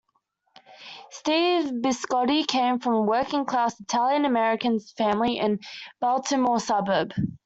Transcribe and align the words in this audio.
Steve 1.11 1.65
Bisciotti 1.83 2.47
came 2.47 2.79
from 2.79 2.93
a 2.95 3.01
working-class 3.03 3.79
Italian-American 3.81 4.79
family 4.79 5.37
in 5.37 5.53
a 5.53 5.57
Baltimore 5.99 6.59
suburb. 6.59 7.13